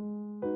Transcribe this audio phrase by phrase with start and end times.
[0.00, 0.49] thank you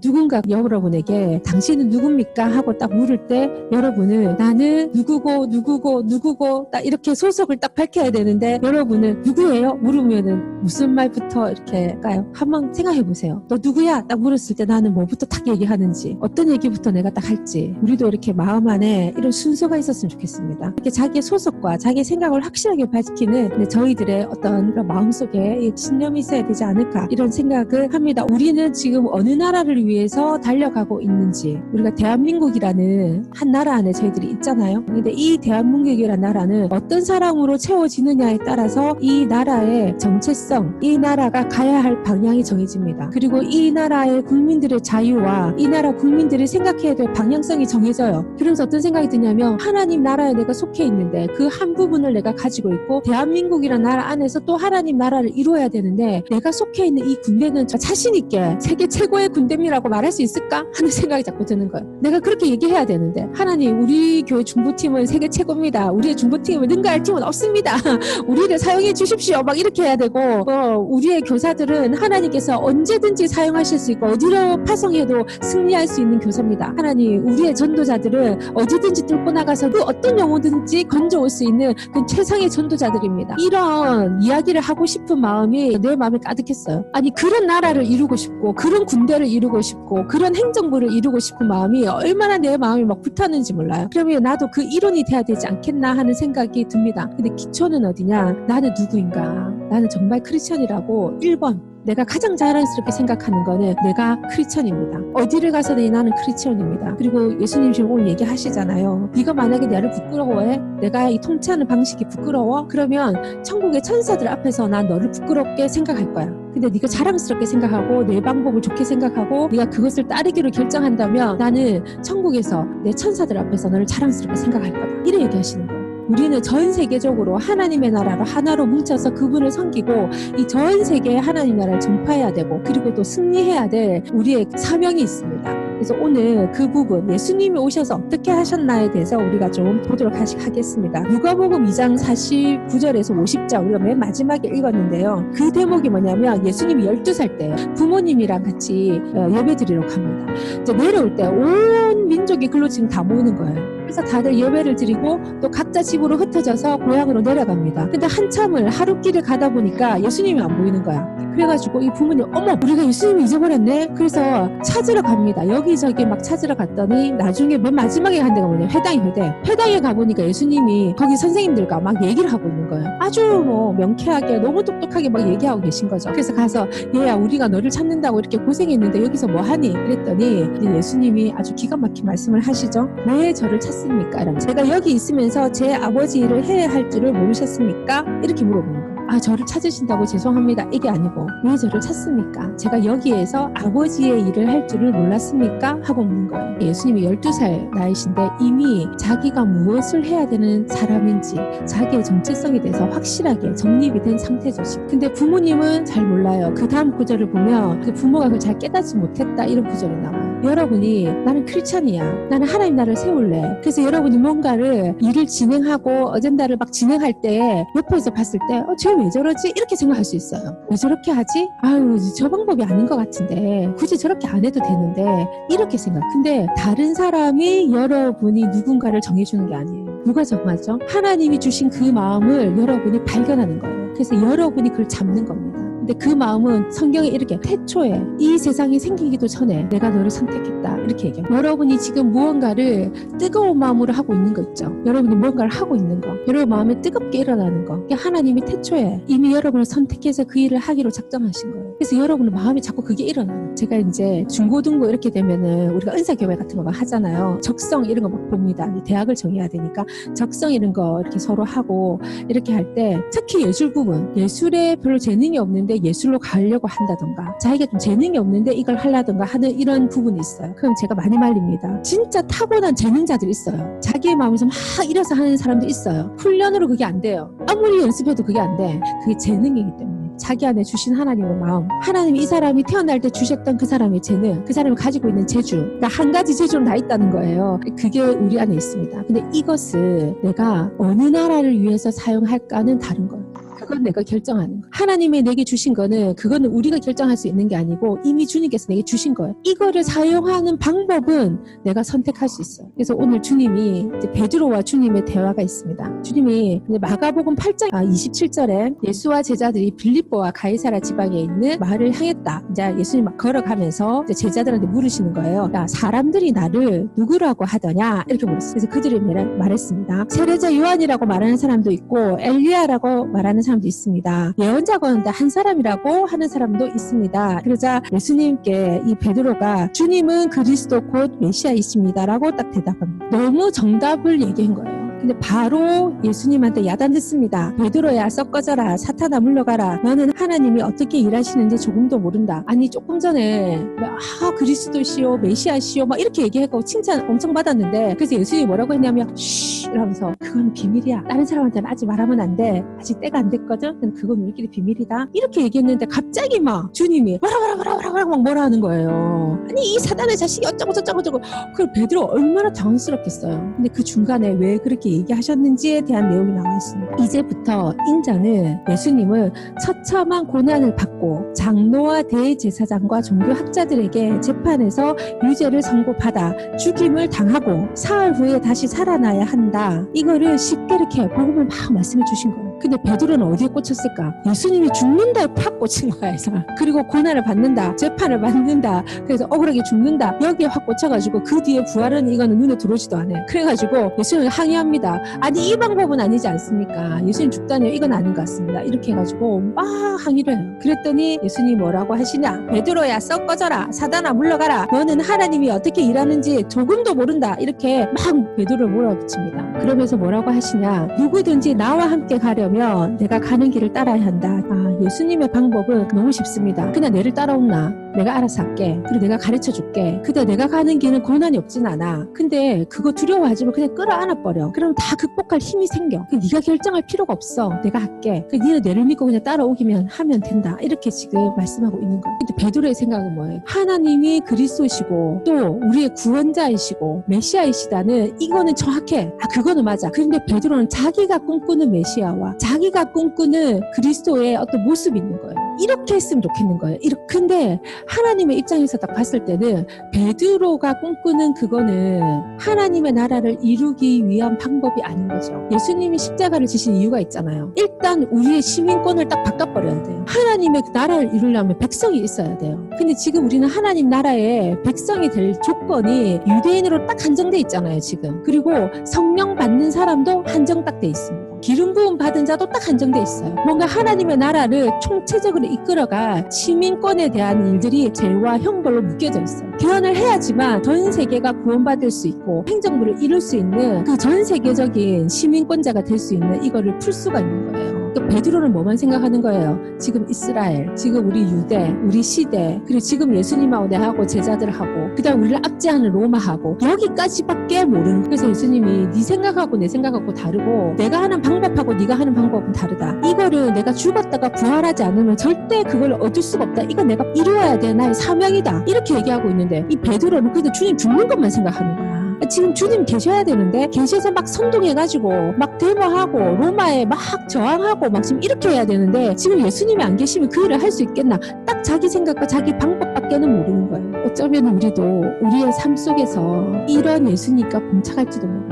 [0.00, 2.50] 누군가 여러분에게 당신은 누굽니까?
[2.50, 8.58] 하고 딱 물을 때 여러분은 나는 누구고 누구고 누구고 딱 이렇게 소속을 딱 밝혀야 되는데
[8.62, 9.74] 여러분은 누구예요?
[9.74, 12.30] 물으면은 무슨 말부터 이렇게 할까요?
[12.34, 13.42] 한번 생각해 보세요.
[13.48, 14.02] 너 누구야?
[14.02, 18.68] 딱 물었을 때 나는 뭐부터 딱 얘기하는지 어떤 얘기부터 내가 딱 할지 우리도 이렇게 마음
[18.68, 20.72] 안에 이런 순서가 있었으면 좋겠습니다.
[20.76, 27.30] 이렇게 자기의 소속과 자기의 생각을 확실하게 밝히는 저희들의 어떤 마음속에 신념이 있어야 되지 않을까 이런
[27.30, 28.24] 생각을 합니다.
[28.30, 34.84] 우리는 지금 어느 나라를 위해서 달려가고 있는지 우리가 대한민국이라는 한 나라 안에 저희들이 있잖아요.
[34.86, 42.02] 근데 이 대한민국이라는 나라는 어떤 사람으로 채워지느냐에 따라서 이 나라의 정체성, 이 나라가 가야 할
[42.02, 43.10] 방향이 정해집니다.
[43.12, 48.24] 그리고 이 나라의 국민들의 자유와 이 나라 국민들이 생각해야 될 방향성이 정해져요.
[48.38, 53.00] 그래서 어떤 생각이 드냐면 하나님 나라에 내가 속해 있는데 그 한 부분을 내가 가지고 있고
[53.02, 58.56] 대한민국이라는 나라 안에서 또 하나님 나라를 이루어야 되는데 내가 속해 있는 이 군대는 자신 있게
[58.60, 59.75] 세계 최고의 군대입니다.
[59.76, 61.86] 중보팀이라고 말할 수 있을까 하는 생각이 자꾸 드는 거예요.
[62.00, 65.90] 내가 그렇게 얘기해야 되는데 하나님 우리 교회 중보팀은 세계 최고입니다.
[65.92, 67.76] 우리의 중보팀을 능가할 팀은 없습니다.
[68.26, 69.42] 우리를 사용해 주십시오.
[69.42, 75.86] 막 이렇게 해야 되고 어, 우리의 교사들은 하나님께서 언제든지 사용하실 수 있고 어디로 파송해도 승리할
[75.86, 76.72] 수 있는 교사입니다.
[76.76, 83.36] 하나님 우리의 전도자들은 어디든지 뚫고 나가서 그 어떤 영혼든지 건져올 수 있는 그 최상의 전도자들입니다.
[83.40, 86.84] 이런 이야기를 하고 싶은 마음이 내 마음에 가득했어요.
[86.92, 91.86] 아니 그런 나라를 이루고 싶고 그런 군대를 이루고 이루고 싶고 그런 행정부를 이루고 싶은 마음이
[91.86, 93.88] 얼마나 내 마음이 막 불타는지 몰라요.
[93.92, 97.08] 그러면 나도 그 일원이 돼야 되지 않겠나 하는 생각이 듭니다.
[97.16, 98.32] 근데 기초는 어디냐?
[98.46, 99.22] 나는 누구인가?
[99.70, 104.98] 나는 정말 크리스천이라고 1번 내가 가장 자랑스럽게 생각하는 거는 내가 크리스천입니다.
[105.14, 106.96] 어디를 가서든 나는 크리스천입니다.
[106.96, 109.10] 그리고 예수님 지금 오늘 얘기하시잖아요.
[109.14, 110.60] 네가 만약에 나를 부끄러워해?
[110.80, 112.66] 내가 이 통치하는 방식이 부끄러워?
[112.66, 116.45] 그러면 천국의 천사들 앞에서 난 너를 부끄럽게 생각할 거야.
[116.56, 122.90] 근데 네가 자랑스럽게 생각하고 내 방법을 좋게 생각하고 네가 그것을 따르기로 결정한다면 나는 천국에서 내
[122.92, 124.86] 천사들 앞에서 너를 자랑스럽게 생각할 거다.
[125.04, 126.06] 이래 얘기하시는 거예요.
[126.08, 129.92] 우리는 전 세계적으로 하나님의 나라로 하나로 뭉쳐서 그분을 섬기고
[130.38, 135.55] 이 전 세계에 하나님 나라를 전파해야 되고 그리고 또 승리해야 될 우리의 사명이 있습니다.
[135.76, 141.00] 그래서 오늘 그 부분 예수님이 오셔서 어떻게 하셨나에 대해서 우리가 좀 보도록 하겠습니다.
[141.02, 145.30] 누가복음 2장 49절에서 50절 우리가 맨 마지막에 읽었는데요.
[145.34, 150.32] 그 대목이 뭐냐면 예수님이 12살 때 부모님이랑 같이 어, 예배 드리러 갑니다.
[150.62, 153.75] 이제 내려올 때 온 민족이 글로 지금 다 모이는 거예요.
[153.86, 157.88] 그래서 다들 예배를 드리고 또 각자 집으로 흩어져서 고향으로 내려갑니다.
[157.88, 161.06] 근데 한참을 하루 길을 가다 보니까 예수님이 안 보이는 거야.
[161.36, 163.92] 그래가지고 이 부모님 어머 우리가 예수님을 잊어버렸네.
[163.94, 165.46] 그래서 찾으러 갑니다.
[165.46, 169.32] 여기저기 막 찾으러 갔더니 나중에 맨 마지막에 간 데가 뭐냐 회당이 회대.
[169.46, 172.86] 회당에 가보니까 예수님이 거기 선생님들과 막 얘기를 하고 있는 거예요.
[172.98, 176.10] 아주 뭐 명쾌하게 너무 똑똑하게 막 얘기하고 계신 거죠.
[176.10, 179.72] 그래서 가서 얘야 우리가 너를 찾는다고 이렇게 고생했는데 여기서 뭐 하니?
[179.74, 182.88] 그랬더니 예수님이 아주 기가 막힌 말씀을 하시죠.
[183.06, 184.38] 왜 저를 찾 모르셨습니까?
[184.38, 188.04] 제가 여기 있으면서 제 아버지 일을 해야 할 줄을 모르셨습니까?
[188.22, 188.96] 이렇게 물어보는 거예요.
[189.08, 190.68] 아, 저를 찾으신다고 죄송합니다.
[190.72, 192.56] 이게 아니고, 왜 저를 찾습니까?
[192.56, 195.78] 제가 여기에서 아버지의 일을 할 줄을 몰랐습니까?
[195.84, 196.58] 하고 묻는 거예요.
[196.60, 204.18] 예수님이 12살 나이신데 이미 자기가 무엇을 해야 되는 사람인지 자기의 정체성에 대해서 확실하게 정립이 된
[204.18, 204.62] 상태죠.
[204.88, 206.52] 근데 부모님은 잘 몰라요.
[206.56, 210.35] 그 다음 구절을 보면 그 부모가 그걸 잘 깨닫지 못했다 이런 구절이 나와요.
[210.44, 212.28] 여러분이 나는 크리스찬이야.
[212.30, 213.42] 나는 하나님 나를 세울래.
[213.60, 219.10] 그래서 여러분이 뭔가를 일을 진행하고 어젠다를 막 진행할 때 옆에서 봤을 때 어, 쟤 왜
[219.10, 219.52] 저러지?
[219.56, 220.56] 이렇게 생각할 수 있어요.
[220.70, 221.48] 왜 저렇게 하지?
[221.62, 226.00] 아유, 저 방법이 아닌 것 같은데 굳이 저렇게 안 해도 되는데 이렇게 생각.
[226.12, 230.02] 근데 다른 사람이 여러분이 누군가를 정해주는 게 아니에요.
[230.04, 230.78] 누가 정하죠?
[230.88, 233.92] 하나님이 주신 그 마음을 여러분이 발견하는 거예요.
[233.92, 235.45] 그래서 여러분이 그걸 잡는 겁니다.
[235.86, 241.28] 근데 그 마음은 성경에 이렇게 태초에 이 세상이 생기기도 전에 내가 너를 선택했다 이렇게 얘기해요.
[241.30, 244.76] 여러분이 지금 무언가를 뜨거운 마음으로 하고 있는 거 있죠.
[244.84, 246.08] 여러분이 무언가를 하고 있는 거.
[246.26, 247.86] 여러분 마음에 뜨겁게 일어나는 거.
[247.88, 251.74] 하나님이 태초에 이미 여러분을 선택해서 그 일을 하기로 작정하신 거예요.
[251.78, 253.45] 그래서 여러분의 마음이 자꾸 그게 일어나요.
[253.56, 257.40] 제가 이제 중고등부 이렇게 되면은 우리가 은사교회 같은 거 막 하잖아요.
[257.42, 258.72] 적성 이런 거 막 봅니다.
[258.84, 264.12] 대학을 정해야 되니까 적성 이런 거 이렇게 서로 하고 이렇게 할 때 특히 예술 부분
[264.16, 269.88] 예술에 별로 재능이 없는데 예술로 가려고 한다던가 자기가 좀 재능이 없는데 이걸 하려던가 하는 이런
[269.88, 270.52] 부분이 있어요.
[270.56, 271.80] 그럼 제가 많이 말립니다.
[271.82, 273.78] 진짜 타고난 재능자들 있어요.
[273.80, 274.54] 자기의 마음에서 막
[274.90, 276.14] 일어서 하는 사람도 있어요.
[276.18, 277.30] 훈련으로 그게 안 돼요.
[277.48, 278.80] 아무리 연습해도 그게 안 돼.
[279.04, 279.95] 그게 재능이기 때문에.
[280.18, 281.68] 자기 안에 주신 하나님의 마음.
[281.82, 285.56] 하나님이 이 사람이 태어날 때 주셨던 그 사람의 재능 그 사람이 가지고 있는 재주.
[285.56, 287.60] 그러니까 한 가지 재주는 다 있다는 거예요.
[287.78, 289.02] 그게 우리 안에 있습니다.
[289.04, 293.26] 근데 이것을 내가 어느 나라를 위해서 사용할까는 다른 거예요.
[293.58, 294.65] 그건 내가 결정하는 거.
[294.80, 299.14] 하나님이 내게 주신 거는 그거는 우리가 결정할 수 있는 게 아니고 이미 주님께서 내게 주신
[299.14, 299.34] 거예요.
[299.42, 302.68] 이거를 사용하는 방법은 내가 선택할 수 있어요.
[302.74, 306.02] 그래서 오늘 주님이 이제 베드로와 주님의 대화가 있습니다.
[306.02, 312.42] 주님이 마가복음 8장 27절에 예수와 제자들이 빌립보와 가이사라 지방에 있는 마을을 향했다.
[312.50, 315.50] 이제 예수님 막 걸어가면서 제자들한테 물으시는 거예요.
[315.54, 318.04] 야, 사람들이 나를 누구라고 하더냐?
[318.10, 318.50] 이렇게 물었어요.
[318.52, 320.04] 그래서 그들이 말- 말했습니다.
[320.10, 324.34] 세례자 요한이라고 말하는 사람도 있고 엘리야라고 말하는 사람도 있습니다.
[324.38, 327.40] 예언 자건데 한 사람이라고 하는 사람도 있습니다.
[327.42, 333.06] 그러자 예수님께 이 베드로가 주님은 그리스도 곧 메시아이십니다라고 딱 대답합니다.
[333.10, 334.75] 너무 정답을 얘기한 거예요.
[335.00, 337.56] 근데 바로 예수님한테 야단했습니다.
[337.56, 342.42] 베드로야 썩어져라 사탄아 물러가라 너는 하나님이 어떻게 일하시는지 조금도 모른다.
[342.46, 348.72] 아니 조금 전에 아 그리스도시요 메시아시요 막 이렇게 얘기하고 칭찬 엄청 받았는데 그래서 예수님이 뭐라고
[348.74, 351.04] 했냐면 쉬 이러면서 그건 비밀이야.
[351.08, 352.64] 다른 사람한테는 아직 말하면 안 돼.
[352.78, 353.94] 아직 때가 안 됐거든.
[353.94, 355.08] 그건 우리끼리 비밀이다.
[355.12, 359.38] 이렇게 얘기했는데 갑자기 막 주님이 뭐라 뭐라 뭐라 뭐라 뭐라 막 뭐라 하는 거예요.
[359.48, 361.20] 아니 이 사단의 자식이 어쩌고 저쩌고 저쩌고
[361.54, 363.54] 그 베드로 얼마나 당황스럽겠어요.
[363.56, 366.96] 근데 그 중간에 왜 그렇게 얘기하셨는지에 대한 내용이 나와 있습니다.
[367.04, 378.14] 이제부터 인자는 예수님을 처참한 고난을 받고 장로와 대제사장과 종교학자들에게 재판에서 유죄를 선고받아 죽임을 당하고 사흘
[378.14, 379.86] 후에 다시 살아나야 한다.
[379.92, 382.45] 이거를 쉽게 이렇게 복음을 막 말씀해 주신 거예요.
[382.60, 384.14] 근데 베드로는 어디에 꽂혔을까?
[384.26, 386.16] 예수님이 죽는다에 팍 꽂힌 거야.
[386.58, 390.18] 그리고 고난을 받는다, 재판을 받는다, 그래서 억울하게 죽는다.
[390.22, 393.24] 여기에 확 꽂혀가지고 그 뒤에 부활은 이거는 눈에 들어오지도 않아요.
[393.28, 395.00] 그래가지고 예수님을 항의합니다.
[395.20, 397.00] 아니 이 방법은 아니지 않습니까?
[397.06, 398.62] 예수님 죽다니요 이건 아닌 것 같습니다.
[398.62, 399.64] 이렇게 해가지고 막
[400.04, 400.58] 항의를 해요.
[400.60, 402.46] 그랬더니 예수님이 뭐라고 하시냐?
[402.50, 404.66] 베드로야 썩 꺼져라, 사단아 물러가라.
[404.72, 407.36] 너는 하나님이 어떻게 일하는지 조금도 모른다.
[407.38, 409.60] 이렇게 막 베드로를 몰아붙입니다.
[409.60, 410.88] 그러면서 뭐라고 하시냐?
[410.98, 414.28] 누구든지 나와 함께 가려 면 내가 가는 길을 따라야 한다.
[414.50, 416.70] 아 예수님의 방법은 너무 쉽습니다.
[416.72, 417.86] 그냥 내를 따라온나.
[417.96, 418.78] 내가 알아서 할게.
[418.86, 420.00] 그리고 내가 가르쳐 줄게.
[420.04, 422.06] 근데 내가 가는 길은 고난이 없진 않아.
[422.14, 423.52] 근데 그거 두려워하지 마.
[423.52, 424.52] 그냥 끌어안아 버려.
[424.52, 426.06] 그럼 다 극복할 힘이 생겨.
[426.10, 427.50] 그 네가 결정할 필요가 없어.
[427.64, 428.26] 내가 할게.
[428.30, 430.56] 그 니는 내를 믿고 그냥 따라오기만 하면 된다.
[430.60, 432.18] 이렇게 지금 말씀하고 있는 거예요.
[432.18, 433.40] 근데 베드로의 생각은 뭐예요?
[433.46, 435.32] 하나님이 그리스도시고 또
[435.68, 439.10] 우리의 구원자이시고 메시아이시다는 이거는 정확해.
[439.20, 439.90] 아 그거는 맞아.
[439.90, 445.34] 근데 베드로는 자기가 꿈꾸는 메시아와 자기가 꿈꾸는 그리스도의 어떤 모습이 있는 거예요.
[445.62, 446.78] 이렇게 했으면 좋겠는 거예요.
[446.82, 452.02] 이렇게 근데 하나님의 입장에서 딱 봤을 때는 베드로가 꿈꾸는 그거는
[452.38, 455.48] 하나님의 나라를 이루기 위한 방법이 아닌 거죠.
[455.50, 457.52] 예수님이 십자가를 지신 이유가 있잖아요.
[457.56, 460.04] 일단 우리의 시민권을 딱 바꿔버려야 돼요.
[460.06, 462.68] 하나님의 그 나라를 이루려면 백성이 있어야 돼요.
[462.76, 468.22] 근데 지금 우리는 하나님 나라의 백성이 될 조건이 유대인으로 딱 한정돼 있잖아요, 지금.
[468.24, 468.50] 그리고
[468.84, 471.25] 성령 받는 사람도 한정 딱 돼 있습니다.
[471.42, 473.34] 기름 부음 받은 자도 딱 한정돼 있어요.
[473.44, 479.50] 뭔가 하나님의 나라를 총체적으로 이끌어가 시민권에 대한 일들이 죄와 형벌로 묶여져 있어요.
[479.58, 485.82] 개헌을 해야지만 전 세계가 구원받을 수 있고 행정부를 이룰 수 있는 그 전 세계적인 시민권자가
[485.82, 487.75] 될 수 있는 이거를 풀 수가 있는 거예요.
[487.96, 489.58] 그러니까 베드로는 뭐만 생각하는 거예요?
[489.78, 495.90] 지금 이스라엘, 지금 우리 유대, 우리 시대, 그리고 지금 예수님하고 내하고 제자들하고, 그다음 우리를 압제하는
[495.90, 498.02] 로마하고 여기까지밖에 모르는.
[498.02, 503.00] 그래서 예수님이 네 생각하고 내 생각하고 다르고, 내가 하는 방법하고 네가 하는 방법은 다르다.
[503.04, 506.62] 이거를 내가 죽었다가 부활하지 않으면 절대 그걸 얻을 수가 없다.
[506.64, 508.64] 이건 내가 이루어야 돼 나의 사명이다.
[508.66, 511.95] 이렇게 얘기하고 있는데 이 베드로는 그냥 주님 죽는 것만 생각하는 거야.
[512.28, 518.50] 지금 주님 계셔야 되는데 계셔서 막 선동해가지고 막 데모하고 로마에 막 저항하고 막 지금 이렇게
[518.50, 521.18] 해야 되는데 지금 예수님이 안 계시면 그 일을 할 수 있겠나?
[521.46, 524.06] 딱 자기 생각과 자기 방법밖에는 모르는 거예요.
[524.06, 524.82] 어쩌면 우리도
[525.22, 528.45] 우리의 삶 속에서 이런 예수님과 봉착할지도 모릅니다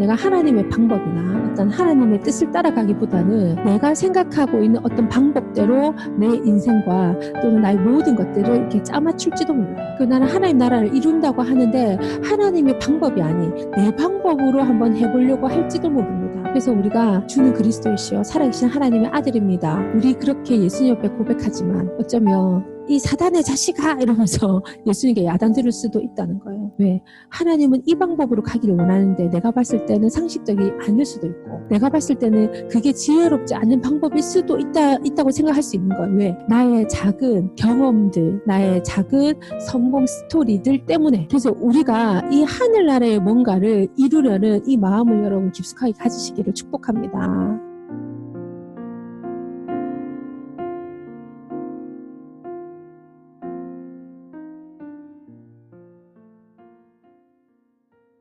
[0.00, 7.60] 내가 하나님의 방법이나 어떤 하나님의 뜻을 따라가기보다는 내가 생각하고 있는 어떤 방법대로 내 인생과 또는
[7.60, 9.96] 나의 모든 것들을 이렇게 짜맞출지도 몰라요.
[9.98, 16.48] 그 나는 하나님 나라를 이룬다고 하는데 하나님의 방법이 아닌 내 방법으로 한번 해보려고 할지도 모릅니다.
[16.48, 19.84] 그래서 우리가 주는 그리스도이시여 살아계신 하나님의 아들입니다.
[19.94, 26.40] 우리 그렇게 예수님 옆에 고백하지만 어쩌면 이 사단의 자식아 이러면서 예수님께 야단 들을 수도 있다는
[26.40, 26.72] 거예요.
[26.78, 27.00] 왜?
[27.28, 32.66] 하나님은 이 방법으로 가기를 원하는데 내가 봤을 때는 상식적이 아닐 수도 있고 내가 봤을 때는
[32.68, 36.16] 그게 지혜롭지 않은 방법일 수도 있다, 있다고 생각할 수 있는 거예요.
[36.16, 36.36] 왜?
[36.48, 44.76] 나의 작은 경험들, 나의 작은 성공 스토리들 때문에 그래서 우리가 이 하늘나라의 뭔가를 이루려는 이
[44.76, 47.69] 마음을 여러분 깊숙하게 가지시기를 축복합니다.